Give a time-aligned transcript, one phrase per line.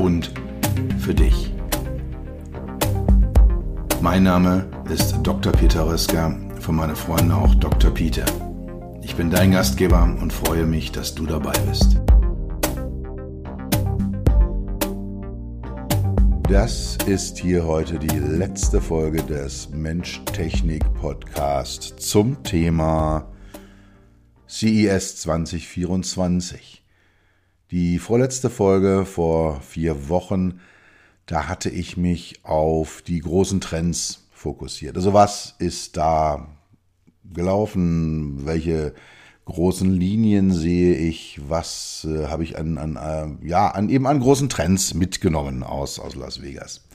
[0.00, 0.32] und
[0.98, 1.52] für dich.
[4.00, 5.52] Mein Name ist Dr.
[5.52, 7.90] Peter Röska, von meinen Freunden auch Dr.
[7.92, 8.24] Peter.
[9.02, 12.00] Ich bin dein Gastgeber und freue mich, dass du dabei bist.
[16.48, 23.30] Das ist hier heute die letzte Folge des Mensch-Technik-Podcast zum Thema
[24.48, 26.80] CES 2024.
[27.70, 30.60] Die vorletzte Folge vor vier Wochen,
[31.26, 34.96] da hatte ich mich auf die großen Trends fokussiert.
[34.96, 36.48] Also was ist da
[37.32, 38.44] gelaufen?
[38.44, 38.92] Welche
[39.44, 41.40] großen Linien sehe ich?
[41.46, 46.00] Was äh, habe ich an, an äh, ja, an eben an großen Trends mitgenommen aus,
[46.00, 46.88] aus Las Vegas?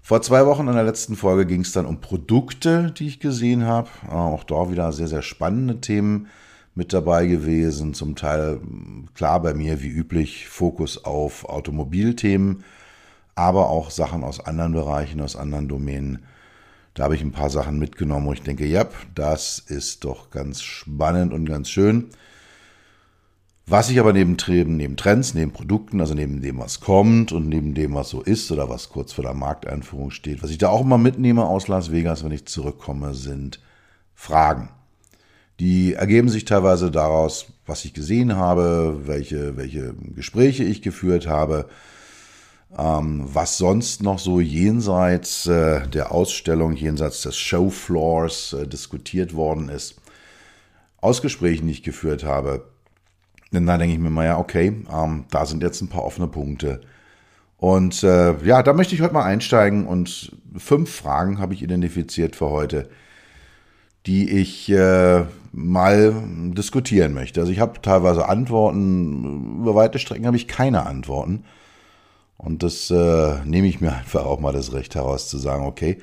[0.00, 3.64] Vor zwei Wochen in der letzten Folge ging es dann um Produkte, die ich gesehen
[3.64, 3.88] habe.
[4.08, 6.28] Auch da wieder sehr, sehr spannende Themen
[6.74, 7.94] mit dabei gewesen.
[7.94, 8.60] Zum Teil
[9.14, 12.64] klar bei mir wie üblich Fokus auf Automobilthemen,
[13.34, 16.24] aber auch Sachen aus anderen Bereichen, aus anderen Domänen.
[16.94, 20.62] Da habe ich ein paar Sachen mitgenommen, wo ich denke, ja, das ist doch ganz
[20.62, 22.10] spannend und ganz schön.
[23.66, 24.36] Was ich aber neben,
[24.76, 28.52] neben Trends, neben Produkten, also neben dem, was kommt und neben dem, was so ist
[28.52, 31.90] oder was kurz vor der Markteinführung steht, was ich da auch immer mitnehme aus Las
[31.90, 33.60] Vegas, wenn ich zurückkomme, sind
[34.14, 34.68] Fragen.
[35.60, 41.66] Die ergeben sich teilweise daraus, was ich gesehen habe, welche, welche Gespräche ich geführt habe,
[42.76, 49.68] ähm, was sonst noch so jenseits äh, der Ausstellung, jenseits des Showfloors äh, diskutiert worden
[49.68, 49.96] ist.
[51.00, 52.64] Aus Gesprächen, die ich geführt habe,
[53.52, 56.26] denn da denke ich mir mal, ja, okay, ähm, da sind jetzt ein paar offene
[56.26, 56.80] Punkte.
[57.56, 62.34] Und äh, ja, da möchte ich heute mal einsteigen und fünf Fragen habe ich identifiziert
[62.34, 62.90] für heute,
[64.06, 66.14] die ich äh, mal
[66.52, 67.40] diskutieren möchte.
[67.40, 71.44] Also ich habe teilweise Antworten, über weite Strecken habe ich keine Antworten.
[72.36, 75.98] Und das äh, nehme ich mir einfach auch mal das Recht heraus zu sagen, okay,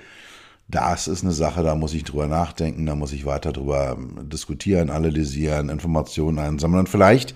[0.69, 4.89] das ist eine Sache, da muss ich drüber nachdenken, da muss ich weiter drüber diskutieren,
[4.89, 6.81] analysieren, Informationen einsammeln.
[6.81, 7.35] Und vielleicht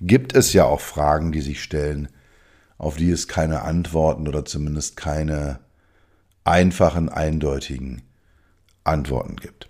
[0.00, 2.08] gibt es ja auch Fragen, die sich stellen,
[2.78, 5.58] auf die es keine Antworten oder zumindest keine
[6.44, 8.02] einfachen, eindeutigen
[8.84, 9.68] Antworten gibt.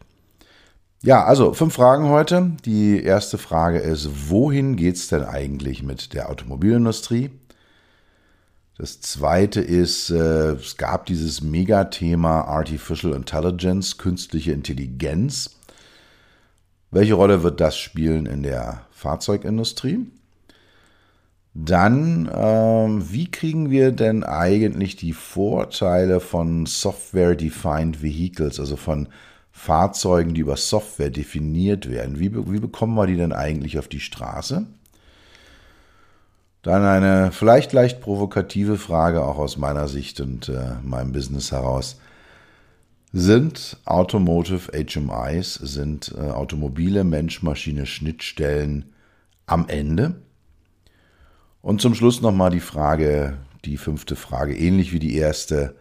[1.05, 2.53] Ja, also fünf Fragen heute.
[2.65, 7.31] Die erste Frage ist, wohin geht es denn eigentlich mit der Automobilindustrie?
[8.79, 15.59] Das zweite ist, äh, es gab dieses Megathema Artificial Intelligence, künstliche Intelligenz.
[16.91, 20.07] Welche Rolle wird das spielen in der Fahrzeugindustrie?
[21.53, 29.09] Dann, äh, wie kriegen wir denn eigentlich die Vorteile von Software-Defined Vehicles, also von
[29.57, 32.19] Fahrzeugen, die über Software definiert werden?
[32.19, 34.67] Wie, wie bekommen wir die denn eigentlich auf die Straße?
[36.63, 42.01] Dann eine vielleicht leicht provokative Frage auch aus meiner Sicht und äh, meinem Business heraus.
[43.13, 48.93] Sind Automotive HMIs, sind äh, automobile Mensch-Maschine-Schnittstellen
[49.47, 50.17] am Ende?
[51.63, 55.77] Und zum Schluss nochmal die Frage, die fünfte Frage, ähnlich wie die erste.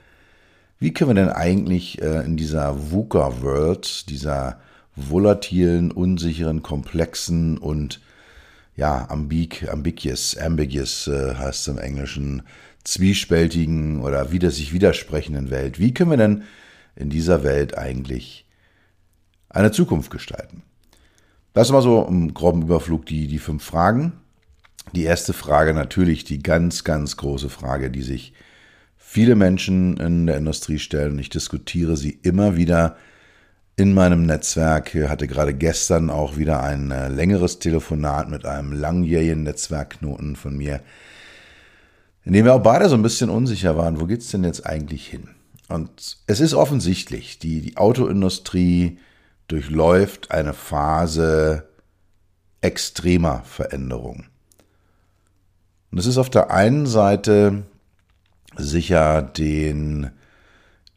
[0.84, 4.60] Wie können wir denn eigentlich äh, in dieser VUCA-World, dieser
[4.98, 8.02] volatilen, unsicheren, komplexen und
[8.76, 12.44] ja, ambig, ambiguous, ambiguous äh, heißt es im Englischen,
[12.84, 15.80] zwiespältigen oder wieder sich widersprechenden Welt.
[15.80, 16.44] Wie können wir denn
[16.98, 18.46] in dieser Welt eigentlich
[19.48, 20.64] eine Zukunft gestalten?
[21.54, 24.20] Das mal so im groben Überflug die, die fünf Fragen.
[24.92, 28.34] Die erste Frage natürlich die ganz, ganz große Frage, die sich
[29.14, 31.20] viele Menschen in der Industrie stellen.
[31.20, 32.98] Ich diskutiere sie immer wieder
[33.76, 34.96] in meinem Netzwerk.
[34.96, 40.58] Ich hatte gerade gestern auch wieder ein äh, längeres Telefonat mit einem langjährigen Netzwerkknoten von
[40.58, 40.82] mir,
[42.26, 45.08] in dem wir auch beide so ein bisschen unsicher waren, wo geht's denn jetzt eigentlich
[45.08, 45.30] hin?
[45.70, 48.98] Und es ist offensichtlich, die, die Autoindustrie
[49.48, 51.68] durchläuft eine Phase
[52.62, 54.26] extremer Veränderung.
[55.92, 57.62] Und es ist auf der einen Seite
[58.58, 60.12] sicher den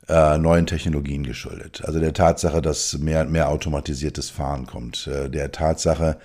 [0.09, 1.83] äh, neuen Technologien geschuldet.
[1.85, 6.19] Also der Tatsache, dass mehr und mehr automatisiertes Fahren kommt, äh, der Tatsache,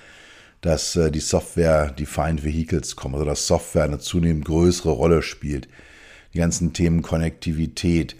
[0.61, 5.67] dass äh, die Software-Defined Vehicles kommen, also dass Software eine zunehmend größere Rolle spielt.
[6.33, 8.15] Die ganzen Themen Konnektivität,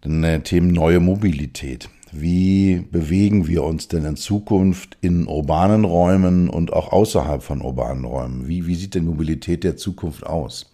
[0.00, 1.88] dann äh, Themen neue Mobilität.
[2.12, 8.04] Wie bewegen wir uns denn in Zukunft in urbanen Räumen und auch außerhalb von urbanen
[8.04, 8.46] Räumen?
[8.46, 10.71] Wie, wie sieht denn Mobilität der Zukunft aus?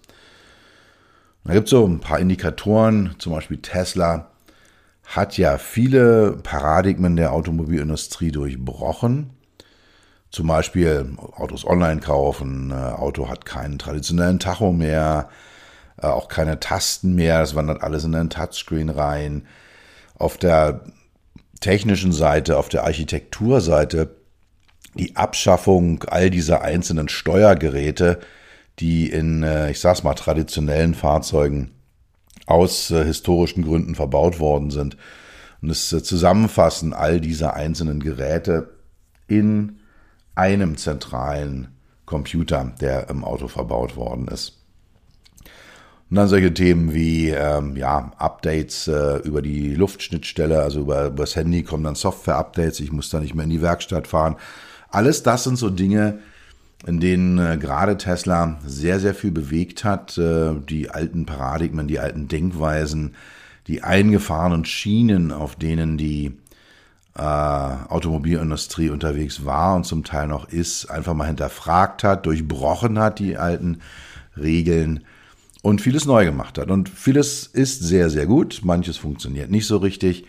[1.48, 4.30] Da gibt es so ein paar Indikatoren, zum Beispiel Tesla
[5.06, 9.30] hat ja viele Paradigmen der Automobilindustrie durchbrochen.
[10.30, 15.30] Zum Beispiel Autos online kaufen, Auto hat keinen traditionellen Tacho mehr,
[15.96, 19.46] äh, auch keine Tasten mehr, das wandert alles in ein Touchscreen rein.
[20.18, 20.82] Auf der
[21.60, 24.16] technischen Seite, auf der Architekturseite
[24.96, 28.20] die Abschaffung all dieser einzelnen Steuergeräte,
[28.80, 31.72] die in, äh, ich sag's mal, traditionellen Fahrzeugen
[32.46, 34.96] aus äh, historischen Gründen verbaut worden sind.
[35.60, 38.70] Und das Zusammenfassen all dieser einzelnen Geräte
[39.26, 39.80] in
[40.34, 41.68] einem zentralen
[42.06, 44.54] Computer, der im Auto verbaut worden ist.
[46.10, 51.24] Und dann solche Themen wie ähm, ja, Updates äh, über die Luftschnittstelle, also über, über
[51.24, 54.36] das Handy kommen dann Software-Updates, ich muss da nicht mehr in die Werkstatt fahren.
[54.90, 56.20] Alles das sind so Dinge,
[56.86, 60.16] in denen äh, gerade Tesla sehr, sehr viel bewegt hat.
[60.18, 63.14] Äh, die alten Paradigmen, die alten Denkweisen,
[63.66, 66.32] die eingefahrenen Schienen, auf denen die
[67.16, 73.18] äh, Automobilindustrie unterwegs war und zum Teil noch ist, einfach mal hinterfragt hat, durchbrochen hat
[73.18, 73.80] die alten
[74.36, 75.04] Regeln
[75.62, 76.70] und vieles neu gemacht hat.
[76.70, 80.26] Und vieles ist sehr, sehr gut, manches funktioniert nicht so richtig.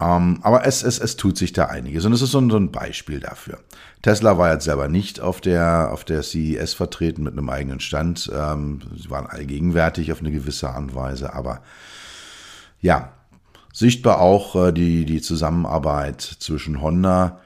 [0.00, 2.56] Ähm, aber es, es, es tut sich da einiges und es ist so ein, so
[2.56, 3.58] ein Beispiel dafür.
[4.02, 8.30] Tesla war jetzt selber nicht auf der, auf der CES vertreten mit einem eigenen Stand.
[8.34, 11.62] Ähm, sie waren allgegenwärtig auf eine gewisse Art und Weise, aber
[12.80, 13.12] ja,
[13.76, 17.40] Sichtbar auch äh, die, die Zusammenarbeit zwischen Honda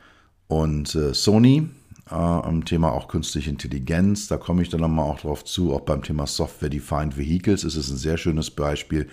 [0.46, 1.70] und äh, Sony
[2.10, 4.28] äh, am Thema auch künstliche Intelligenz.
[4.28, 5.72] Da komme ich dann nochmal auch drauf zu.
[5.74, 9.08] Auch beim Thema Software-Defined Vehicles ist es ein sehr schönes Beispiel.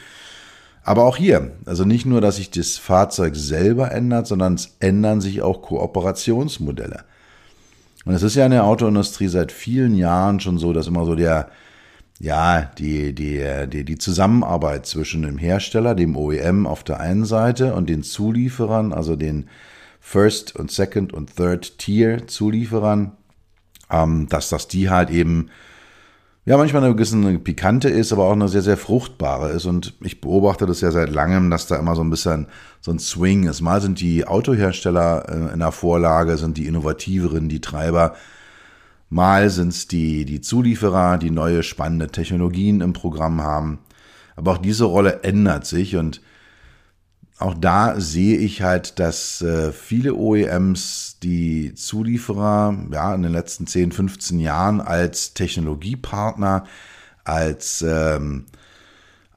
[0.88, 5.20] Aber auch hier, also nicht nur, dass sich das Fahrzeug selber ändert, sondern es ändern
[5.20, 7.04] sich auch Kooperationsmodelle.
[8.06, 11.16] Und es ist ja in der Autoindustrie seit vielen Jahren schon so, dass immer so
[11.16, 11.50] der,
[12.20, 17.74] ja, die, die, die, die Zusammenarbeit zwischen dem Hersteller, dem OEM auf der einen Seite
[17.74, 19.50] und den Zulieferern, also den
[20.00, 23.14] First und Second und Third Tier Zulieferern,
[23.90, 25.50] ähm, dass das die halt eben
[26.46, 29.66] ja manchmal eine gewisse pikante ist, aber auch eine sehr, sehr fruchtbare ist.
[29.66, 32.48] Und ich beobachte das ja seit langem, dass da immer so ein bisschen
[32.82, 33.62] so ein Swing ist.
[33.62, 38.16] Mal sind die Autohersteller äh, in der Vorlage, sind die innovativeren, die Treiber
[39.10, 43.80] Mal sind es die, die Zulieferer, die neue spannende Technologien im Programm haben.
[44.36, 46.22] Aber auch diese Rolle ändert sich und
[47.38, 53.66] auch da sehe ich halt, dass äh, viele OEMs die Zulieferer ja, in den letzten
[53.66, 56.66] 10, 15 Jahren als Technologiepartner,
[57.24, 58.46] als ähm,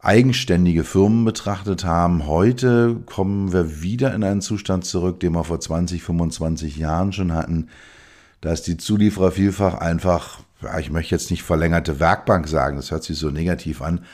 [0.00, 2.26] eigenständige Firmen betrachtet haben.
[2.26, 7.32] Heute kommen wir wieder in einen Zustand zurück, den wir vor 20, 25 Jahren schon
[7.32, 7.68] hatten,
[8.42, 13.02] dass die Zulieferer vielfach einfach, ja, ich möchte jetzt nicht verlängerte Werkbank sagen, das hört
[13.02, 14.04] sich so negativ an,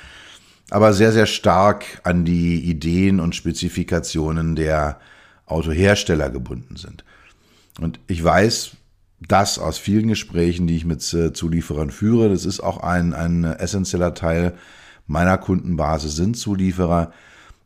[0.71, 5.01] aber sehr, sehr stark an die Ideen und Spezifikationen der
[5.47, 7.05] Autohersteller gebunden sind.
[7.81, 8.77] Und ich weiß
[9.29, 12.29] das aus vielen Gesprächen, die ich mit äh, Zulieferern führe.
[12.29, 14.55] Das ist auch ein, ein essentieller Teil
[15.07, 17.13] meiner Kundenbasis, sind Zulieferer,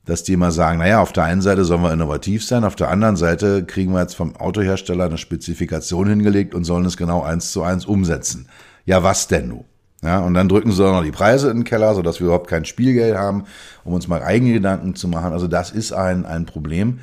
[0.05, 2.91] dass die immer sagen, naja, auf der einen Seite sollen wir innovativ sein, auf der
[2.91, 7.53] anderen Seite kriegen wir jetzt vom Autohersteller eine Spezifikation hingelegt und sollen es genau eins
[7.53, 8.49] zu eins umsetzen.
[8.87, 9.65] Ja, was denn nun?
[10.03, 12.49] Ja, und dann drücken sie auch noch die Preise in den Keller, sodass wir überhaupt
[12.49, 13.45] kein Spielgeld haben,
[13.85, 15.33] um uns mal eigene Gedanken zu machen.
[15.33, 17.01] Also das ist ein, ein Problem,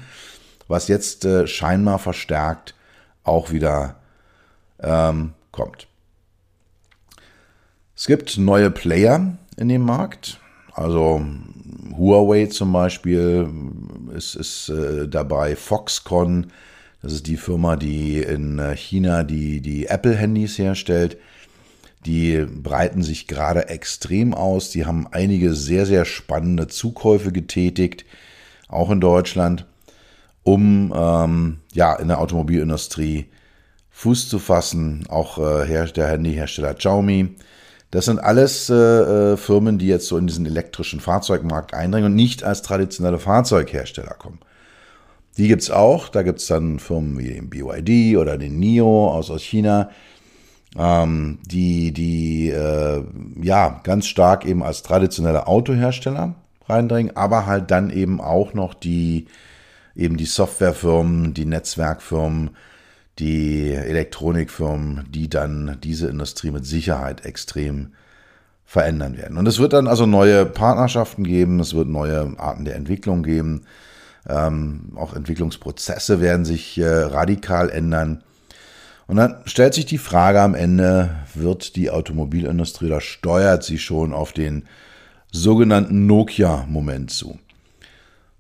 [0.68, 2.75] was jetzt äh, scheinbar verstärkt
[3.26, 3.96] auch wieder
[4.80, 5.88] ähm, kommt.
[7.96, 10.40] Es gibt neue Player in dem Markt.
[10.74, 11.26] Also
[11.98, 13.50] Huawei zum Beispiel
[14.14, 16.52] ist, ist äh, dabei, Foxconn,
[17.02, 21.18] das ist die Firma, die in äh, China die, die Apple-Handys herstellt.
[22.06, 24.72] Die breiten sich gerade extrem aus.
[24.72, 28.06] Die haben einige sehr, sehr spannende Zukäufe getätigt,
[28.68, 29.66] auch in Deutschland,
[30.46, 33.26] um ähm, ja in der Automobilindustrie
[33.90, 35.06] Fuß zu fassen.
[35.10, 37.36] Auch äh, der Handyhersteller Xiaomi
[37.96, 42.16] das sind alles äh, äh, Firmen, die jetzt so in diesen elektrischen Fahrzeugmarkt eindringen und
[42.18, 44.40] nicht als traditionelle Fahrzeughersteller kommen.
[45.38, 46.10] Die gibt es auch.
[46.10, 49.92] Da gibt es dann Firmen wie den BYD oder den NIO aus, aus China,
[50.78, 53.02] ähm, die, die äh,
[53.42, 56.36] ja ganz stark eben als traditionelle Autohersteller
[56.68, 59.28] reindringen, aber halt dann eben auch noch die
[59.96, 62.52] eben die Softwarefirmen, die Netzwerkfirmen,
[63.20, 67.94] die Elektronikfirmen, die dann diese Industrie mit Sicherheit extrem
[68.66, 69.38] verändern werden.
[69.38, 73.66] Und es wird dann also neue Partnerschaften geben, es wird neue Arten der Entwicklung geben,
[74.28, 78.24] ähm, auch Entwicklungsprozesse werden sich äh, radikal ändern.
[79.08, 84.14] Und dann stellt sich die Frage am Ende, wird die Automobilindustrie oder steuert sie schon
[84.14, 84.66] auf den
[85.32, 87.38] sogenannten Nokia-Moment zu?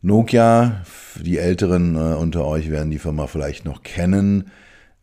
[0.05, 0.83] Nokia,
[1.19, 4.51] die Älteren äh, unter euch werden die Firma vielleicht noch kennen,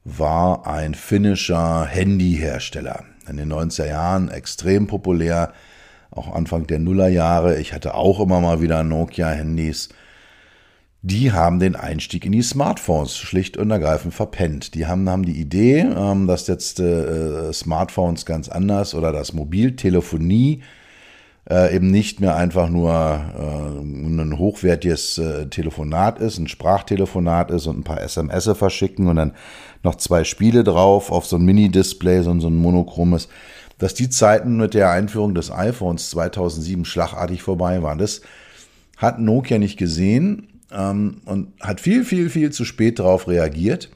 [0.04, 3.02] war ein finnischer Handyhersteller.
[3.28, 5.54] In den 90er Jahren extrem populär,
[6.12, 7.58] auch Anfang der Nullerjahre.
[7.58, 9.88] Ich hatte auch immer mal wieder Nokia-Handys.
[11.02, 14.76] Die haben den Einstieg in die Smartphones schlicht und ergreifend verpennt.
[14.76, 20.62] Die haben, haben die Idee, ähm, dass jetzt äh, Smartphones ganz anders oder dass Mobiltelefonie
[21.50, 27.80] eben nicht mehr einfach nur äh, ein hochwertiges äh, Telefonat ist, ein Sprachtelefonat ist und
[27.80, 29.32] ein paar SMS verschicken und dann
[29.82, 33.28] noch zwei Spiele drauf auf so ein Mini-Display, so, so ein monochromes,
[33.78, 37.98] dass die Zeiten mit der Einführung des iPhones 2007 schlagartig vorbei waren.
[37.98, 38.20] Das
[38.96, 43.90] hat Nokia nicht gesehen ähm, und hat viel, viel, viel zu spät darauf reagiert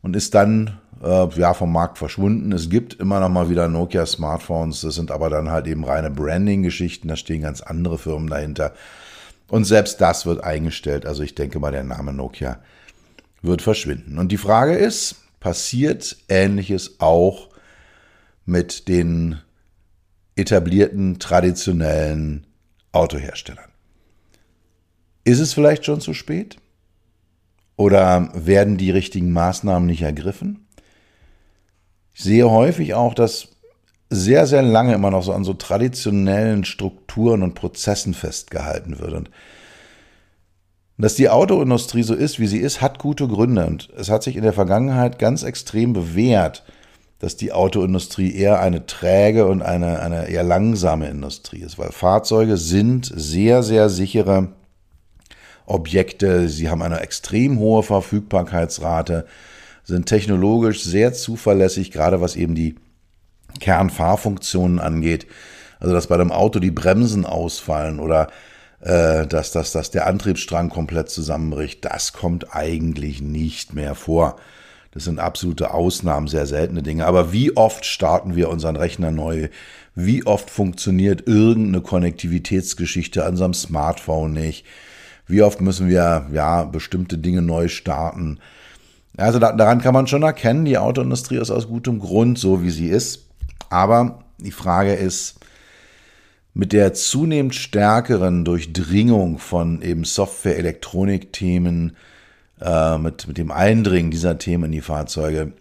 [0.00, 2.52] und ist dann äh, ja, vom Markt verschwunden.
[2.52, 7.08] Es gibt immer noch mal wieder Nokia-Smartphones, das sind aber dann halt eben reine Branding-Geschichten,
[7.08, 8.74] da stehen ganz andere Firmen dahinter.
[9.48, 11.06] Und selbst das wird eingestellt.
[11.06, 12.60] Also ich denke mal, der Name Nokia
[13.42, 14.18] wird verschwinden.
[14.18, 17.48] Und die Frage ist, passiert ähnliches auch
[18.44, 19.40] mit den
[20.36, 22.46] etablierten, traditionellen
[22.92, 23.70] Autoherstellern?
[25.24, 26.56] Ist es vielleicht schon zu spät?
[27.76, 30.66] Oder werden die richtigen Maßnahmen nicht ergriffen?
[32.20, 33.48] Ich sehe häufig auch, dass
[34.10, 39.14] sehr, sehr lange immer noch so an so traditionellen Strukturen und Prozessen festgehalten wird.
[39.14, 39.30] Und
[40.98, 43.64] dass die Autoindustrie so ist, wie sie ist, hat gute Gründe.
[43.64, 46.62] Und es hat sich in der Vergangenheit ganz extrem bewährt,
[47.20, 52.58] dass die Autoindustrie eher eine träge und eine, eine eher langsame Industrie ist, weil Fahrzeuge
[52.58, 54.48] sind sehr, sehr sichere
[55.64, 56.50] Objekte.
[56.50, 59.24] Sie haben eine extrem hohe Verfügbarkeitsrate
[59.84, 62.76] sind technologisch sehr zuverlässig, gerade was eben die
[63.58, 65.26] Kernfahrfunktionen angeht.
[65.80, 68.28] Also dass bei einem Auto die Bremsen ausfallen oder
[68.80, 74.36] äh, dass, dass, dass der Antriebsstrang komplett zusammenbricht, das kommt eigentlich nicht mehr vor.
[74.92, 77.06] Das sind absolute Ausnahmen, sehr seltene Dinge.
[77.06, 79.48] Aber wie oft starten wir unseren Rechner neu?
[79.94, 84.66] Wie oft funktioniert irgendeine Konnektivitätsgeschichte an unserem Smartphone nicht?
[85.26, 88.40] Wie oft müssen wir ja bestimmte Dinge neu starten?
[89.16, 92.70] Also da, daran kann man schon erkennen, die Autoindustrie ist aus gutem Grund so, wie
[92.70, 93.26] sie ist.
[93.68, 95.40] Aber die Frage ist,
[96.54, 101.96] mit der zunehmend stärkeren Durchdringung von eben Software-Elektronik-Themen,
[102.60, 105.52] äh, mit, mit dem Eindringen dieser Themen in die Fahrzeuge,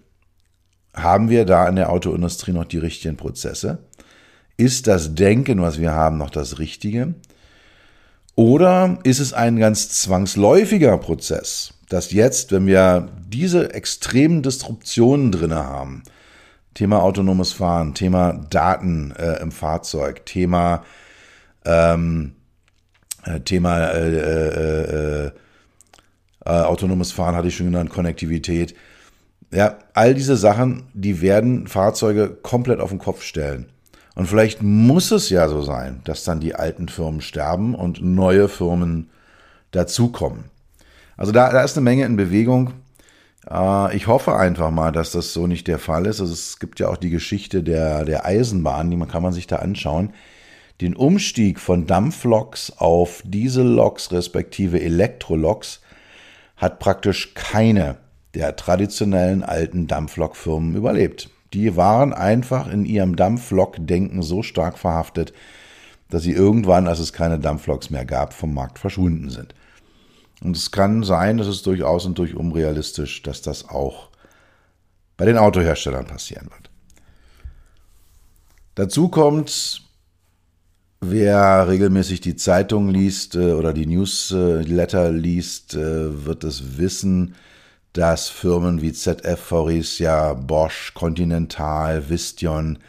[0.94, 3.80] haben wir da in der Autoindustrie noch die richtigen Prozesse?
[4.58, 7.14] Ist das Denken, was wir haben, noch das Richtige?
[8.36, 11.74] Oder ist es ein ganz zwangsläufiger Prozess?
[11.90, 16.04] Dass jetzt, wenn wir diese extremen Disruptionen drin haben,
[16.74, 20.84] Thema autonomes Fahren, Thema Daten äh, im Fahrzeug, Thema
[21.66, 22.36] ähm,
[23.24, 25.32] äh, Thema äh, äh,
[26.46, 28.76] äh, autonomes Fahren hatte ich schon genannt, Konnektivität.
[29.52, 33.68] Ja, all diese Sachen, die werden Fahrzeuge komplett auf den Kopf stellen.
[34.16, 38.48] Und vielleicht muss es ja so sein, dass dann die alten Firmen sterben und neue
[38.48, 39.10] Firmen
[39.72, 40.46] dazukommen.
[41.20, 42.72] Also da, da ist eine Menge in Bewegung.
[43.52, 46.22] Äh, ich hoffe einfach mal, dass das so nicht der Fall ist.
[46.22, 49.46] Also es gibt ja auch die Geschichte der, der Eisenbahn, die man kann man sich
[49.46, 50.14] da anschauen.
[50.80, 55.82] Den Umstieg von Dampfloks auf Dieselloks respektive Elektroloks
[56.56, 57.98] hat praktisch keine
[58.34, 61.32] der traditionellen alten Dampflokfirmen überlebt.
[61.52, 65.34] Die waren einfach in ihrem Dampflok-Denken so stark verhaftet,
[66.10, 69.54] dass sie irgendwann, als es keine Dampfloks mehr gab, vom Markt verschwunden sind.
[70.42, 74.10] Und es kann sein, dass es durchaus und durch unrealistisch, dass das auch
[75.18, 76.70] bei den Autoherstellern passieren wird.
[78.76, 79.82] Dazu kommt,
[81.02, 87.36] wer regelmäßig die Zeitung liest äh, oder die Newsletter liest, äh, wird es wissen,
[87.92, 92.80] dass Firmen wie ZF, Faurecia, Bosch, Continental, Vistion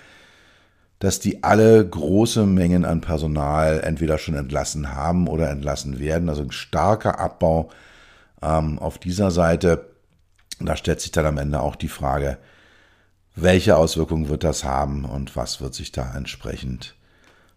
[1.00, 6.28] dass die alle große Mengen an Personal entweder schon entlassen haben oder entlassen werden.
[6.28, 7.70] Also ein starker Abbau
[8.42, 9.86] ähm, auf dieser Seite.
[10.60, 12.36] Da stellt sich dann am Ende auch die Frage,
[13.34, 16.94] welche Auswirkungen wird das haben und was wird sich da entsprechend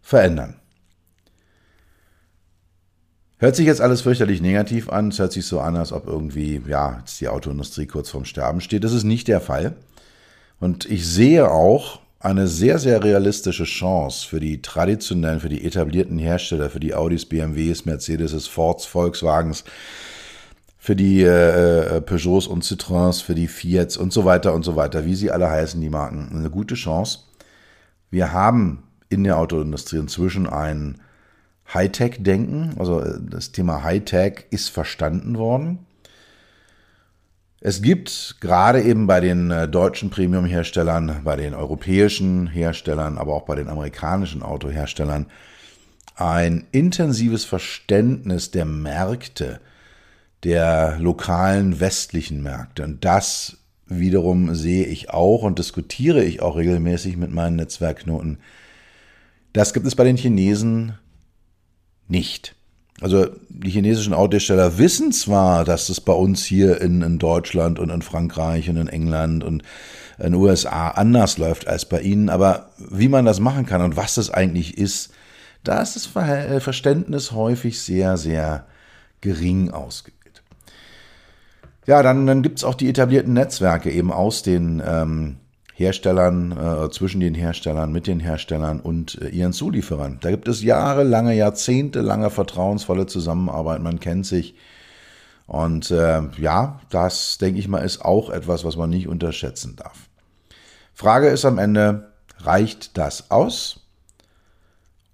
[0.01, 0.55] verändern.
[3.39, 5.09] Hört sich jetzt alles fürchterlich negativ an.
[5.09, 8.61] Es hört sich so an, als ob irgendwie, ja, jetzt die Autoindustrie kurz vorm Sterben
[8.61, 8.85] steht.
[8.85, 9.75] Das ist nicht der Fall.
[10.61, 16.17] Und ich sehe auch eine sehr, sehr realistische Chance für die traditionellen, für die etablierten
[16.17, 19.65] Hersteller, für die Audis, BMWs, Mercedes, Fords, Volkswagens,
[20.77, 24.77] für die äh, äh, Peugeots und Citroëns, für die Fiats und so weiter und so
[24.77, 27.19] weiter, wie sie alle heißen, die Marken, eine gute Chance.
[28.09, 31.01] Wir haben in der Autoindustrie inzwischen ein
[31.73, 35.79] Hightech-Denken, also äh, das Thema Hightech ist verstanden worden.
[37.65, 43.45] Es gibt gerade eben bei den äh, deutschen Premium-Herstellern, bei den europäischen Herstellern, aber auch
[43.45, 45.27] bei den amerikanischen Autoherstellern
[46.15, 49.61] ein intensives Verständnis der Märkte,
[50.43, 52.83] der lokalen westlichen Märkte.
[52.83, 58.39] Und das wiederum sehe ich auch und diskutiere ich auch regelmäßig mit meinen Netzwerknoten.
[59.53, 60.97] Das gibt es bei den Chinesen
[62.09, 62.57] nicht.
[63.01, 67.89] Also die chinesischen Autohersteller wissen zwar, dass es bei uns hier in, in, Deutschland und
[67.89, 69.63] in Frankreich und in England und
[70.19, 73.97] in den USA anders läuft als bei ihnen, aber wie man das machen kann und
[73.97, 75.11] was das eigentlich ist,
[75.63, 78.65] da ist das äh, Verständnis häufig sehr, sehr
[79.21, 80.43] gering ausgebildet.
[81.85, 85.37] Ja, dann, dann gibt es auch die etablierten Netzwerke eben aus den ähm,
[85.73, 90.19] Herstellern, äh, zwischen den Herstellern, mit den Herstellern und äh, ihren Zulieferern.
[90.21, 94.55] Da gibt es jahrelange, jahrzehntelange vertrauensvolle Zusammenarbeit, man kennt sich.
[95.47, 100.09] Und äh, ja, das, denke ich mal, ist auch etwas, was man nicht unterschätzen darf.
[100.93, 103.81] Frage ist am Ende, reicht das aus?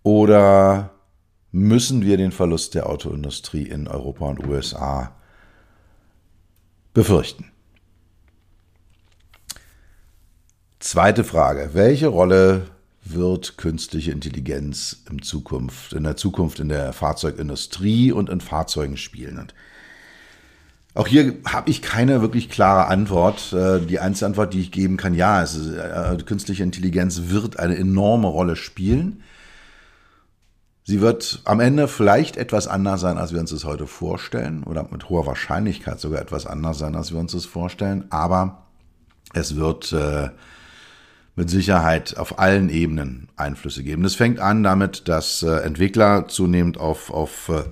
[0.04, 0.92] Oder
[1.52, 5.16] müssen wir den Verlust der Autoindustrie in Europa und USA
[6.94, 7.52] befürchten?
[10.80, 11.72] Zweite Frage.
[11.74, 12.68] Welche Rolle
[13.04, 19.40] wird künstliche Intelligenz in Zukunft, in der Zukunft in der Fahrzeugindustrie und in Fahrzeugen spielen?
[19.40, 19.54] Und
[20.94, 23.52] auch hier habe ich keine wirklich klare Antwort.
[23.52, 27.78] Äh, die einzige Antwort, die ich geben kann, ja, ist, äh, künstliche Intelligenz wird eine
[27.78, 29.22] enorme Rolle spielen.
[30.86, 34.88] Sie wird am Ende vielleicht etwas anders sein, als wir uns das heute vorstellen, oder
[34.90, 38.06] mit hoher Wahrscheinlichkeit sogar etwas anders sein, als wir uns das vorstellen.
[38.12, 38.64] Aber
[39.34, 40.30] es wird äh,
[41.40, 44.04] mit Sicherheit auf allen Ebenen Einflüsse geben.
[44.04, 47.64] Das fängt an damit, dass äh, Entwickler zunehmend auf, auf äh,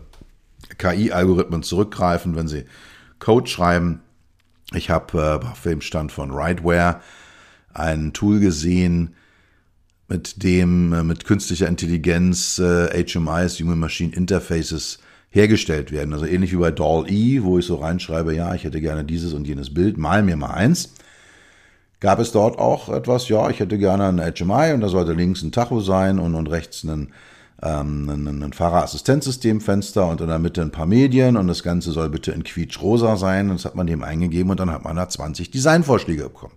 [0.77, 2.63] KI-Algorithmen zurückgreifen, wenn sie
[3.19, 3.99] Code schreiben.
[4.73, 7.01] Ich habe äh, auf dem Stand von Rightware
[7.73, 9.15] ein Tool gesehen,
[10.07, 14.99] mit dem äh, mit künstlicher Intelligenz äh, HMIs, Human Machine Interfaces,
[15.29, 16.13] hergestellt werden.
[16.13, 19.45] Also ähnlich wie bei DAL-E, wo ich so reinschreibe, ja, ich hätte gerne dieses und
[19.45, 20.93] jenes Bild, mal mir mal eins
[21.99, 25.41] gab es dort auch etwas, ja, ich hätte gerne ein HMI und da sollte links
[25.41, 27.13] ein Tacho sein und, und rechts ein,
[27.63, 32.09] ähm, ein, ein Fahrerassistenzsystemfenster und in der Mitte ein paar Medien und das Ganze soll
[32.09, 33.49] bitte in quietsch-rosa sein.
[33.49, 36.53] Und das hat man dem eingegeben und dann hat man da 20 Designvorschläge bekommen.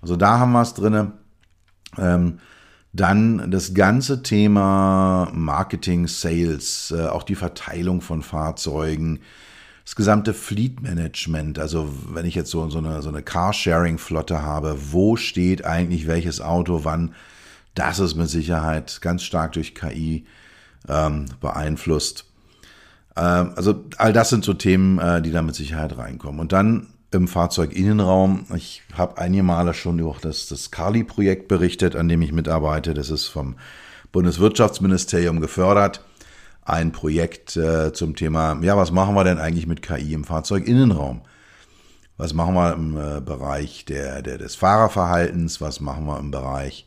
[0.00, 1.12] Also da haben wir es drin.
[1.98, 2.38] Ähm,
[2.92, 9.20] dann das ganze Thema Marketing, Sales, äh, auch die Verteilung von Fahrzeugen,
[9.88, 14.76] das gesamte Fleet Management, also wenn ich jetzt so, so eine, so eine Carsharing-Flotte habe,
[14.90, 17.14] wo steht eigentlich welches Auto wann,
[17.74, 20.26] das ist mit Sicherheit ganz stark durch KI
[20.90, 22.26] ähm, beeinflusst.
[23.16, 26.38] Ähm, also all das sind so Themen, äh, die da mit Sicherheit reinkommen.
[26.38, 28.44] Und dann im Fahrzeuginnenraum.
[28.54, 32.92] Ich habe einige Male schon über das, das Carly-Projekt berichtet, an dem ich mitarbeite.
[32.92, 33.56] Das ist vom
[34.12, 36.02] Bundeswirtschaftsministerium gefördert
[36.68, 41.22] ein Projekt äh, zum Thema, ja, was machen wir denn eigentlich mit KI im Fahrzeuginnenraum?
[42.18, 45.60] Was machen wir im äh, Bereich der, der, des Fahrerverhaltens?
[45.60, 46.84] Was machen wir im Bereich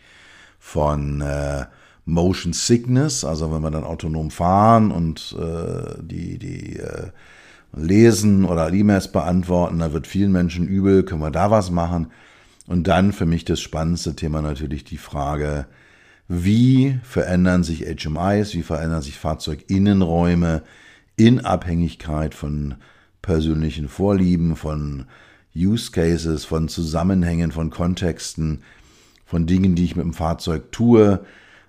[0.60, 1.66] von äh,
[2.06, 3.24] Motion Sickness?
[3.24, 7.10] Also wenn wir dann autonom fahren und äh, die, die äh,
[7.74, 12.12] lesen oder E-Mails beantworten, da wird vielen Menschen übel, können wir da was machen?
[12.68, 15.66] Und dann für mich das spannendste Thema natürlich die Frage,
[16.34, 20.64] wie verändern sich HMIs, wie verändern sich Fahrzeuginnenräume
[21.18, 22.76] in Abhängigkeit von
[23.22, 25.08] persönlichen Vorlieben, von
[25.54, 28.62] Use Cases, von Zusammenhängen, von Kontexten,
[29.26, 31.20] von Dingen, die ich mit dem Fahrzeug tue.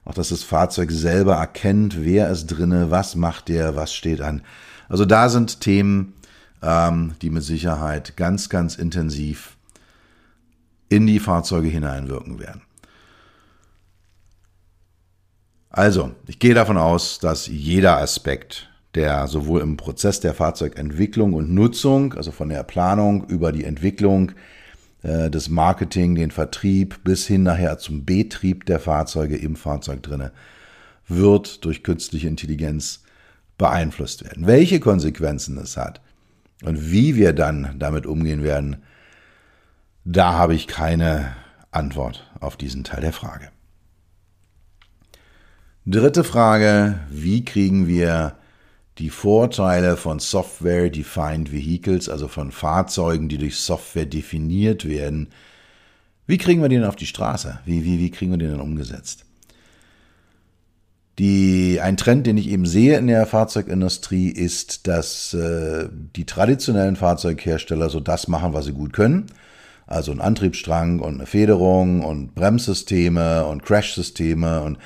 [0.04, 4.42] Auch dass das Fahrzeug selber erkennt, wer ist drinne, was macht der, was steht an.
[4.88, 6.14] Also da sind Themen,
[6.62, 9.56] ähm, die mit Sicherheit ganz, ganz intensiv
[10.88, 12.62] in die Fahrzeuge hineinwirken werden.
[15.74, 21.50] Also, ich gehe davon aus, dass jeder Aspekt, der sowohl im Prozess der Fahrzeugentwicklung und
[21.54, 24.32] Nutzung, also von der Planung über die Entwicklung,
[25.02, 30.32] äh, des Marketing, den Vertrieb bis hin nachher zum Betrieb der Fahrzeuge im Fahrzeug drinne,
[31.08, 33.02] wird durch künstliche Intelligenz
[33.56, 34.46] beeinflusst werden.
[34.46, 36.02] Welche Konsequenzen es hat
[36.64, 38.82] und wie wir dann damit umgehen werden,
[40.04, 41.34] da habe ich keine
[41.70, 43.48] Antwort auf diesen Teil der Frage.
[45.84, 48.36] Dritte Frage, wie kriegen wir
[48.98, 55.28] die Vorteile von Software-Defined Vehicles, also von Fahrzeugen, die durch Software definiert werden,
[56.28, 57.58] wie kriegen wir den auf die Straße?
[57.64, 59.24] Wie, wie, wie kriegen wir den dann umgesetzt?
[61.18, 66.94] Die, ein Trend, den ich eben sehe in der Fahrzeugindustrie, ist, dass äh, die traditionellen
[66.94, 69.26] Fahrzeughersteller so das machen, was sie gut können.
[69.88, 74.78] Also ein Antriebsstrang und eine Federung und Bremssysteme und Crashsysteme und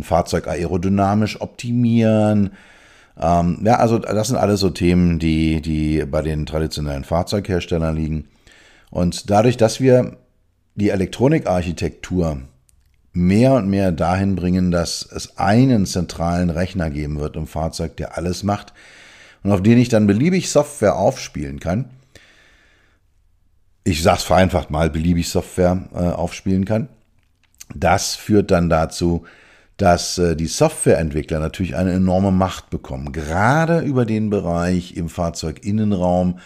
[0.00, 2.50] ein Fahrzeug aerodynamisch optimieren.
[3.20, 8.28] Ähm, ja, also das sind alles so Themen, die, die bei den traditionellen Fahrzeugherstellern liegen.
[8.90, 10.16] Und dadurch, dass wir
[10.74, 12.38] die Elektronikarchitektur
[13.12, 18.16] mehr und mehr dahin bringen, dass es einen zentralen Rechner geben wird im Fahrzeug, der
[18.16, 18.72] alles macht
[19.42, 21.90] und auf den ich dann beliebig Software aufspielen kann.
[23.84, 26.88] Ich sage es vereinfacht mal, beliebig Software äh, aufspielen kann.
[27.74, 29.24] Das führt dann dazu,
[29.80, 36.38] dass äh, die Softwareentwickler natürlich eine enorme Macht bekommen, gerade über den Bereich im Fahrzeuginnenraum,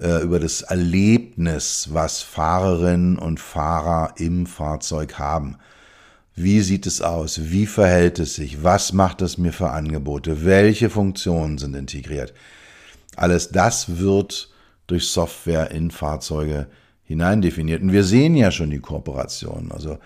[0.00, 5.58] äh, über das Erlebnis, was Fahrerinnen und Fahrer im Fahrzeug haben.
[6.34, 7.50] Wie sieht es aus?
[7.50, 8.64] Wie verhält es sich?
[8.64, 10.46] Was macht es mir für Angebote?
[10.46, 12.32] Welche Funktionen sind integriert?
[13.16, 14.48] Alles das wird
[14.86, 16.68] durch Software in Fahrzeuge
[17.04, 17.82] hineindefiniert.
[17.82, 19.70] Und wir sehen ja schon die Kooperation.
[19.72, 19.98] Also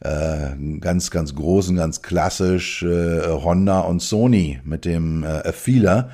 [0.00, 6.10] äh, ganz, ganz großen, ganz klassisch äh, Honda und Sony mit dem äh, Affila,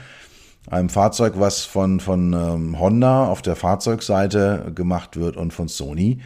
[0.69, 6.19] einem Fahrzeug, was von, von ähm, Honda auf der Fahrzeugseite gemacht wird und von Sony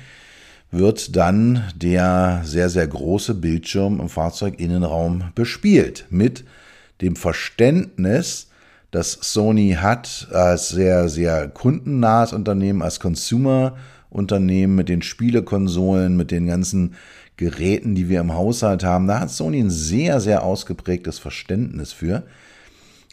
[0.70, 6.06] wird dann der sehr, sehr große Bildschirm im Fahrzeuginnenraum bespielt.
[6.10, 6.44] Mit
[7.00, 8.48] dem Verständnis,
[8.90, 16.46] das Sony hat als sehr, sehr kundennahes Unternehmen, als Consumer-Unternehmen mit den Spielekonsolen, mit den
[16.46, 16.94] ganzen
[17.40, 19.06] Geräten, die wir im Haushalt haben.
[19.06, 22.22] Da hat Sony ein sehr, sehr ausgeprägtes Verständnis für.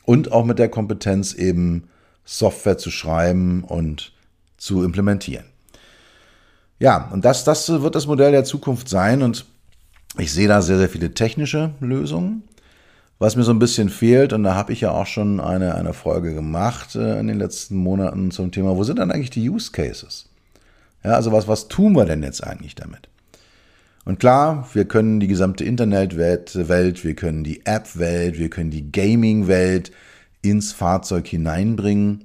[0.03, 1.87] Und auch mit der Kompetenz eben
[2.25, 4.11] Software zu schreiben und
[4.57, 5.45] zu implementieren.
[6.77, 9.45] Ja, und das, das wird das Modell der Zukunft sein und
[10.17, 12.43] ich sehe da sehr, sehr viele technische Lösungen.
[13.19, 15.93] Was mir so ein bisschen fehlt, und da habe ich ja auch schon eine, eine
[15.93, 19.71] Folge gemacht äh, in den letzten Monaten zum Thema, wo sind dann eigentlich die Use
[19.71, 20.27] Cases?
[21.03, 23.07] Ja, also was, was tun wir denn jetzt eigentlich damit?
[24.07, 28.89] Und klar, wir können die gesamte Internetwelt, Welt, wir können die App-Welt, wir können die
[28.89, 29.91] Gaming-Welt
[30.41, 32.23] ins Fahrzeug hineinbringen.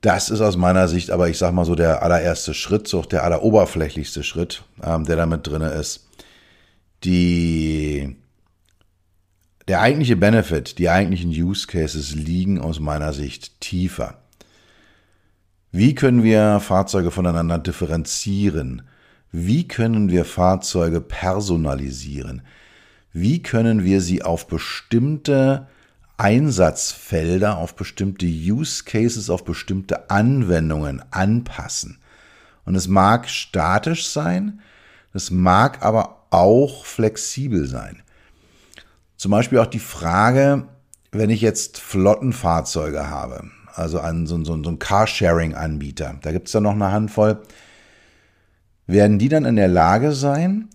[0.00, 3.22] Das ist aus meiner Sicht aber, ich sag mal so, der allererste Schritt, so der
[3.22, 6.08] alleroberflächlichste Schritt, ähm, der damit drin ist.
[7.04, 8.16] Die,
[9.68, 14.18] der eigentliche Benefit, die eigentlichen Use Cases liegen aus meiner Sicht tiefer.
[15.70, 18.82] Wie können wir Fahrzeuge voneinander differenzieren?
[19.32, 22.42] Wie können wir Fahrzeuge personalisieren?
[23.12, 25.66] Wie können wir sie auf bestimmte
[26.20, 31.98] Einsatzfelder, auf bestimmte Use Cases, auf bestimmte Anwendungen anpassen.
[32.66, 34.60] Und es mag statisch sein,
[35.14, 38.02] es mag aber auch flexibel sein.
[39.16, 40.66] Zum Beispiel auch die Frage,
[41.10, 46.52] wenn ich jetzt Flottenfahrzeuge habe, also an so, so, so einen Carsharing-Anbieter, da gibt es
[46.52, 47.40] ja noch eine Handvoll,
[48.92, 50.68] werden die dann in der Lage sein,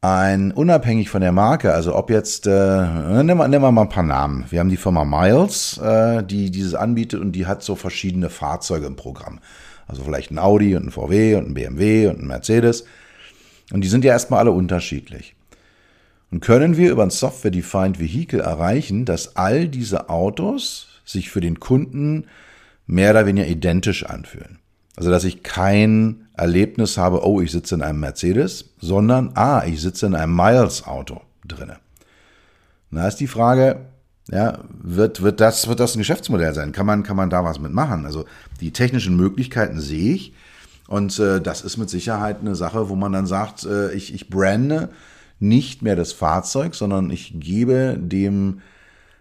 [0.00, 3.88] ein, unabhängig von der Marke, also ob jetzt, äh, nehmen, wir, nehmen wir mal ein
[3.88, 4.46] paar Namen.
[4.50, 8.86] Wir haben die Firma Miles, äh, die dieses anbietet und die hat so verschiedene Fahrzeuge
[8.86, 9.38] im Programm.
[9.86, 12.84] Also vielleicht ein Audi und ein VW und ein BMW und ein Mercedes.
[13.72, 15.36] Und die sind ja erstmal alle unterschiedlich.
[16.32, 21.60] Und können wir über ein Software-Defined Vehicle erreichen, dass all diese Autos sich für den
[21.60, 22.24] Kunden
[22.86, 24.58] mehr oder weniger identisch anfühlen.
[24.96, 29.80] Also dass ich kein Erlebnis habe, oh, ich sitze in einem Mercedes, sondern, ah, ich
[29.80, 31.76] sitze in einem Miles-Auto drinne.
[32.90, 33.86] Da ist die Frage,
[34.28, 36.72] ja, wird, wird, das, wird das ein Geschäftsmodell sein?
[36.72, 38.04] Kann man, kann man da was mitmachen?
[38.06, 38.24] Also
[38.60, 40.34] die technischen Möglichkeiten sehe ich.
[40.88, 44.28] Und äh, das ist mit Sicherheit eine Sache, wo man dann sagt, äh, ich, ich
[44.28, 44.90] brande
[45.38, 48.60] nicht mehr das Fahrzeug, sondern ich gebe dem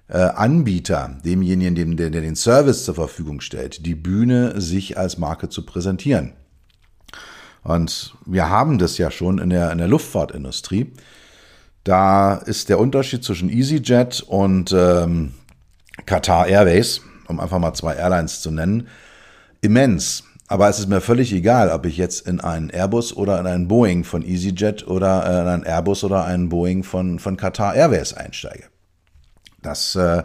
[0.08, 5.18] äh, Anbieter, demjenigen, dem, der, der den Service zur Verfügung stellt, die Bühne, sich als
[5.18, 6.34] Marke zu präsentieren.
[7.64, 10.92] Und wir haben das ja schon in der, in der Luftfahrtindustrie.
[11.84, 15.34] Da ist der Unterschied zwischen EasyJet und ähm,
[16.06, 18.88] Qatar Airways, um einfach mal zwei Airlines zu nennen,
[19.62, 20.24] immens.
[20.48, 23.68] Aber es ist mir völlig egal, ob ich jetzt in einen Airbus oder in einen
[23.68, 28.66] Boeing von EasyJet oder in einen Airbus oder einen Boeing von, von Qatar Airways einsteige.
[29.62, 30.24] Das äh,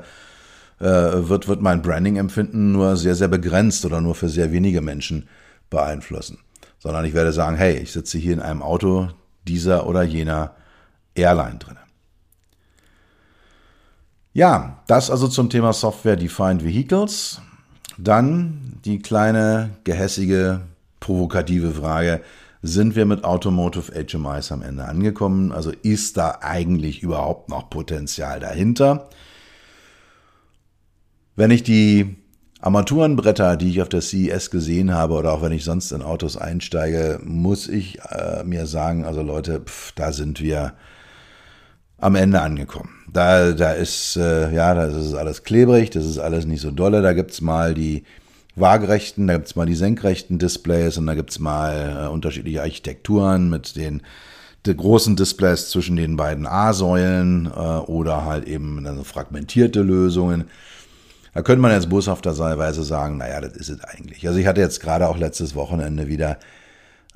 [0.81, 5.29] äh, wird, wird mein Branding-Empfinden nur sehr, sehr begrenzt oder nur für sehr wenige Menschen
[5.71, 6.39] beeinflussen.
[6.87, 9.09] Sondern ich werde sagen, hey, ich sitze hier in einem Auto
[9.49, 10.55] dieser oder jener
[11.17, 11.77] Airline drin.
[14.33, 17.41] Ja, das also zum Thema Software Defined Vehicles.
[17.99, 20.61] Dann die kleine, gehässige,
[21.01, 22.23] provokative Frage,
[22.63, 25.51] sind wir mit Automotive HMIs am Ende angekommen?
[25.51, 29.11] Also ist da eigentlich überhaupt noch Potenzial dahinter?
[31.35, 32.17] Wenn ich die
[32.67, 36.37] Armaturenbretter, die ich auf der CES gesehen habe oder auch wenn ich sonst in Autos
[36.37, 40.73] einsteige, muss ich äh, mir sagen, also Leute, pf, da sind wir
[41.99, 42.91] am Ende angekommen.
[43.13, 47.03] Da, da ist, äh, ja, da ist alles klebrig, das ist alles nicht so dolle.
[47.03, 48.03] Da gibt's mal die
[48.57, 53.77] waagerechten, da gibt's mal die senkrechten Displays und da gibt's mal äh, unterschiedliche Architekturen mit
[53.77, 54.03] den
[54.65, 60.47] großen Displays zwischen den beiden A-Säulen äh, oder halt eben dann fragmentierte Lösungen.
[61.37, 64.27] Da könnte man jetzt boshafterweise sagen, naja, das ist es eigentlich.
[64.27, 66.39] Also ich hatte jetzt gerade auch letztes Wochenende wieder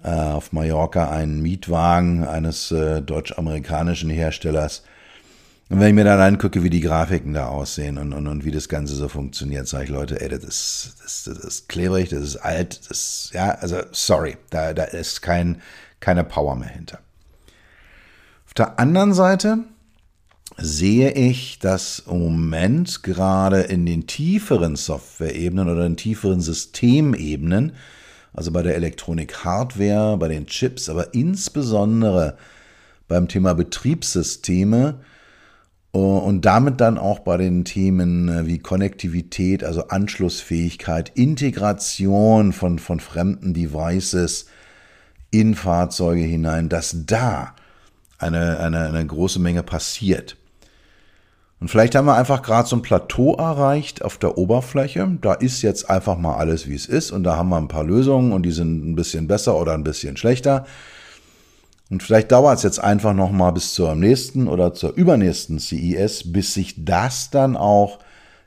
[0.02, 4.82] äh, auf Mallorca einen Mietwagen eines äh, deutsch-amerikanischen Herstellers
[5.70, 8.50] und wenn ich mir dann angucke, wie die Grafiken da aussehen und, und, und wie
[8.50, 12.22] das Ganze so funktioniert, sage ich, Leute, ey, das ist, das, das ist klebrig, das
[12.22, 15.62] ist alt, das, ja, also sorry, da, da ist kein,
[16.00, 16.98] keine Power mehr hinter.
[18.46, 19.58] Auf der anderen Seite
[20.60, 27.72] sehe ich, dass im Moment gerade in den tieferen Software-Ebenen oder in tieferen Systemebenen,
[28.32, 32.36] also bei der Elektronik-Hardware, bei den Chips, aber insbesondere
[33.08, 35.00] beim Thema Betriebssysteme,
[35.92, 43.00] und damit dann auch bei den Themen äh, wie Konnektivität, also Anschlussfähigkeit, Integration von, von
[43.00, 44.46] fremden Devices
[45.32, 47.56] in Fahrzeuge hinein, dass da
[48.18, 50.36] eine, eine, eine große Menge passiert.
[51.60, 55.18] Und vielleicht haben wir einfach gerade so ein Plateau erreicht auf der Oberfläche.
[55.20, 57.10] Da ist jetzt einfach mal alles, wie es ist.
[57.10, 59.84] Und da haben wir ein paar Lösungen und die sind ein bisschen besser oder ein
[59.84, 60.64] bisschen schlechter.
[61.90, 66.32] Und vielleicht dauert es jetzt einfach noch mal bis zur nächsten oder zur übernächsten CES,
[66.32, 67.98] bis sich das dann auch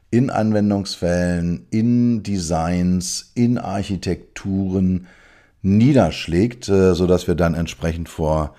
[0.10, 5.08] in Anwendungsfällen, in Designs, in Architekturen
[5.62, 8.56] niederschlägt, äh, so dass wir dann entsprechend vor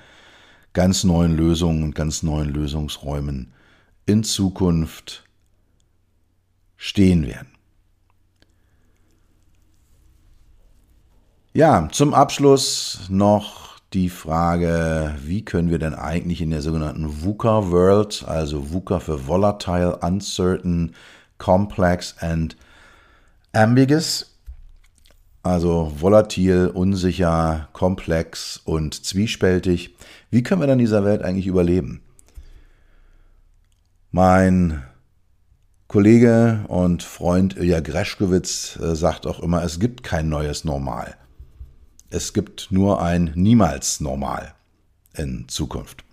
[0.75, 3.54] ganz neuen Lösungen und ganz neuen Lösungsräumen
[4.07, 5.25] in Zukunft
[6.77, 7.49] stehen werden.
[11.53, 17.71] Ja, zum Abschluss noch die Frage, wie können wir denn eigentlich in der sogenannten VUCA
[17.71, 20.95] World, also VUCA für Volatile, Uncertain,
[21.39, 22.57] Complex and
[23.53, 24.35] Ambiguous,
[25.45, 29.95] also volatil, unsicher, komplex und zwiespältig,
[30.31, 32.04] wie können wir dann in dieser Welt eigentlich überleben?
[34.15, 34.85] Mein
[35.89, 41.17] Kollege und Freund Ilja Greschkowitz äh, sagt auch immer, es gibt kein neues Normal.
[42.11, 44.55] Es gibt nur ein Niemals Normal
[45.17, 46.05] in Zukunft.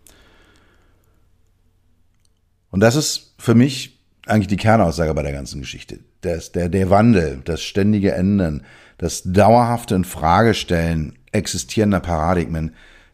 [2.72, 6.00] Und das ist für mich eigentlich die Kernaussage bei der ganzen Geschichte.
[6.22, 8.66] Das, der, der Wandel, das ständige Ändern,
[8.98, 12.74] das dauerhafte Infragestellen existierender Paradigmen,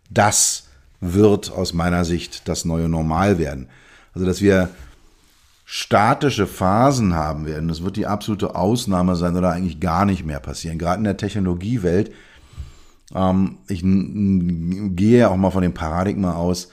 [0.10, 0.70] das
[1.02, 3.68] wird aus meiner Sicht das neue Normal werden.
[4.18, 4.70] Also, dass wir
[5.66, 10.40] statische Phasen haben werden, das wird die absolute Ausnahme sein oder eigentlich gar nicht mehr
[10.40, 10.80] passieren.
[10.80, 12.12] Gerade in der Technologiewelt
[13.16, 16.70] ähm, ich gehe auch mal von dem Paradigma aus,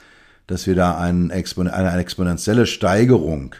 [0.47, 3.55] dass wir da eine exponentielle Steigerung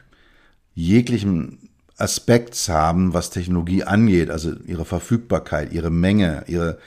[0.73, 6.77] jeglichen Aspekts haben, was Technologie angeht, also ihre Verfügbarkeit, ihre Menge, ihre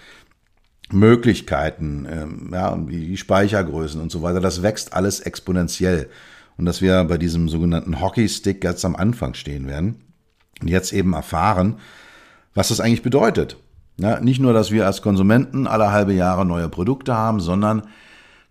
[0.91, 4.41] Möglichkeiten, ähm, ja, die Speichergrößen und so weiter.
[4.41, 6.09] Das wächst alles exponentiell.
[6.59, 10.03] Und dass wir bei diesem sogenannten Hockeystick ganz am Anfang stehen werden
[10.61, 11.77] und jetzt eben erfahren,
[12.55, 13.57] was das eigentlich bedeutet.
[13.97, 17.83] Ja, nicht nur, dass wir als Konsumenten alle halbe Jahre neue Produkte haben, sondern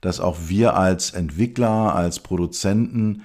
[0.02, 3.24] dass auch wir als Entwickler, als Produzenten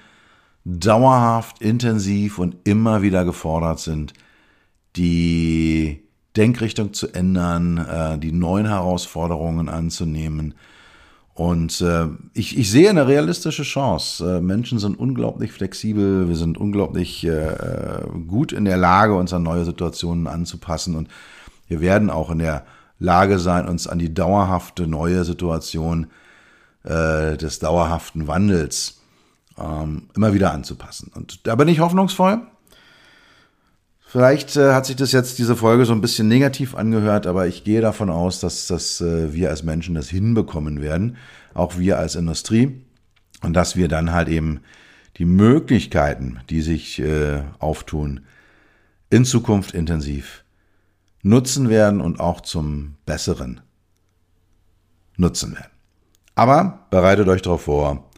[0.65, 4.13] dauerhaft, intensiv und immer wieder gefordert sind,
[4.95, 6.03] die
[6.37, 10.55] Denkrichtung zu ändern, äh, die neuen Herausforderungen anzunehmen.
[11.33, 14.37] Und äh, ich, ich sehe eine realistische Chance.
[14.37, 17.27] Äh, Menschen sind unglaublich flexibel, wir sind unglaublich
[18.27, 20.95] gut in der Lage, uns an neue Situationen anzupassen.
[20.95, 21.07] Und
[21.67, 22.65] wir werden auch in der
[22.99, 26.07] Lage sein, uns an die dauerhafte neue Situation
[26.83, 29.01] äh, des dauerhaften Wandels
[29.57, 31.11] ähm, immer wieder anzupassen.
[31.15, 32.41] Und da bin ich hoffnungsvoll.
[34.13, 37.63] Vielleicht äh, hat sich das jetzt diese Folge so ein bisschen negativ angehört, aber ich
[37.63, 41.17] gehe davon aus, dass, dass äh, wir als Menschen das hinbekommen werden,
[41.55, 42.79] auch wir als Industrie,
[43.41, 44.59] und dass wir dann halt eben
[45.17, 48.19] die Möglichkeiten, die sich äh, auftun,
[49.09, 50.43] in Zukunft intensiv
[51.23, 53.61] nutzen werden und auch zum Besseren
[55.17, 55.71] nutzen werden.
[56.35, 58.11] Aber bereitet euch darauf vor,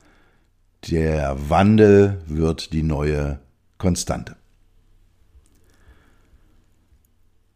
[0.92, 3.40] der Wandel wird die neue
[3.78, 4.36] Konstante.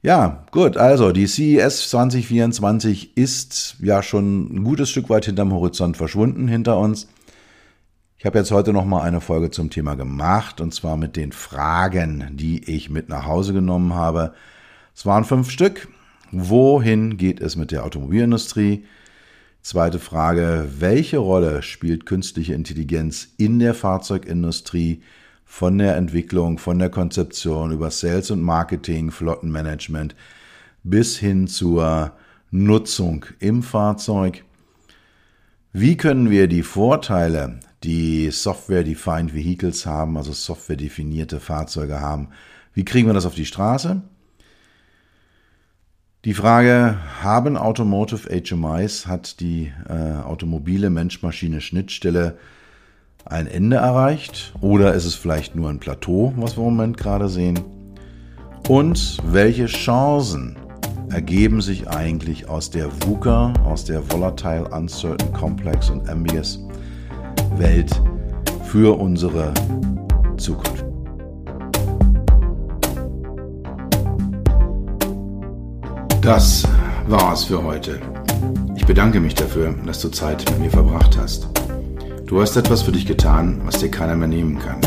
[0.02, 5.98] Ja, gut, also die CES 2024 ist ja schon ein gutes Stück weit hinterm Horizont
[5.98, 7.10] verschwunden hinter uns.
[8.18, 11.34] Ich habe jetzt heute noch mal eine Folge zum Thema gemacht und zwar mit den
[11.34, 14.34] Fragen, die ich mit nach Hause genommen habe.
[14.96, 15.90] Es waren fünf Stück.
[16.32, 18.86] Wohin geht es mit der Automobilindustrie?
[19.62, 25.02] Zweite Frage, welche Rolle spielt künstliche Intelligenz in der Fahrzeugindustrie?
[25.52, 30.16] Von der Entwicklung, von der Konzeption über Sales und Marketing, Flottenmanagement
[30.84, 32.12] bis hin zur
[32.52, 34.46] Nutzung im Fahrzeug.
[35.74, 42.30] Wie können wir die Vorteile, die Software-Defined Vehicles haben, also software-definierte Fahrzeuge haben,
[42.76, 44.04] wie kriegen wir das auf die Straße?
[46.26, 52.38] Die Frage, haben Automotive HMIs, hat die äh, automobile Mensch-Maschine-Schnittstelle
[53.26, 57.30] ein Ende erreicht oder ist es vielleicht nur ein Plateau, was wir im Moment gerade
[57.30, 57.60] sehen?
[58.68, 60.58] Und welche Chancen
[61.12, 66.60] ergeben sich eigentlich aus der VUCA, aus der Volatile, Uncertain, Complex und Ambiguous
[67.58, 67.90] Welt
[68.66, 69.54] für unsere
[70.38, 70.86] Zukunft?
[76.22, 76.68] Das
[77.08, 78.00] war's für heute.
[78.76, 81.59] Ich bedanke mich dafür, dass du Zeit mit mir verbracht hast.
[82.30, 84.80] Du hast etwas für dich getan, was dir keiner mehr nehmen kann.